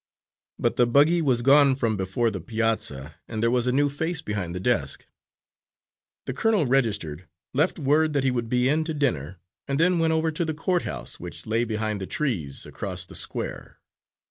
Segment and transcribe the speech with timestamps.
[0.57, 4.19] But the buggy was gone from before the piazza, and there was a new face
[4.19, 5.05] behind the desk.
[6.25, 9.37] The colonel registered, left word that he would be in to dinner,
[9.67, 13.13] and then went over to the court house, which lay behind the trees across the
[13.13, 13.77] square.